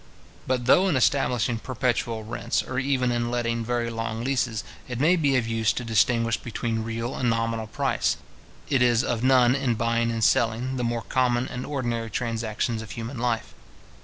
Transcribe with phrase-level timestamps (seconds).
[0.47, 5.15] But though, in establishing perpetual rents, or even in letting very long leases, it may
[5.15, 8.17] be of use to distinguish between real and nominal price;
[8.67, 12.89] it is of none in buying and selling, the more common and ordinary transactions of
[12.93, 13.53] human life.